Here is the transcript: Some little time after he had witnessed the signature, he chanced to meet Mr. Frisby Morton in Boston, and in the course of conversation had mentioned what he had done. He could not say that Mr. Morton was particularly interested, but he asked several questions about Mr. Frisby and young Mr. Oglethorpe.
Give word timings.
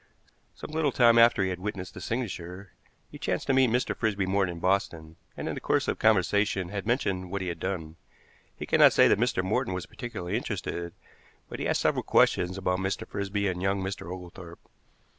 Some 0.55 0.71
little 0.71 0.91
time 0.91 1.19
after 1.19 1.43
he 1.43 1.49
had 1.51 1.59
witnessed 1.59 1.93
the 1.93 2.01
signature, 2.01 2.71
he 3.11 3.19
chanced 3.19 3.45
to 3.45 3.53
meet 3.53 3.69
Mr. 3.69 3.95
Frisby 3.95 4.25
Morton 4.25 4.55
in 4.55 4.59
Boston, 4.59 5.15
and 5.37 5.47
in 5.47 5.53
the 5.53 5.61
course 5.61 5.87
of 5.87 5.99
conversation 5.99 6.69
had 6.69 6.87
mentioned 6.87 7.29
what 7.29 7.43
he 7.43 7.49
had 7.49 7.59
done. 7.59 7.97
He 8.57 8.65
could 8.65 8.79
not 8.79 8.93
say 8.93 9.07
that 9.07 9.19
Mr. 9.19 9.43
Morton 9.43 9.75
was 9.75 9.85
particularly 9.85 10.35
interested, 10.37 10.95
but 11.49 11.59
he 11.59 11.67
asked 11.67 11.81
several 11.81 12.01
questions 12.01 12.57
about 12.57 12.79
Mr. 12.79 13.07
Frisby 13.07 13.47
and 13.47 13.61
young 13.61 13.83
Mr. 13.83 14.11
Oglethorpe. 14.11 14.67